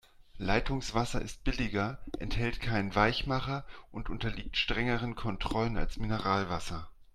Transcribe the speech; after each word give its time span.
Leitungswasser 0.39 1.21
ist 1.21 1.43
billiger, 1.43 1.99
enthält 2.17 2.59
keinen 2.59 2.95
Weichmacher 2.95 3.65
und 3.91 4.09
unterliegt 4.09 4.57
strengeren 4.57 5.13
Kontrollen 5.13 5.77
als 5.77 5.97
Mineralwasser. 5.97 6.89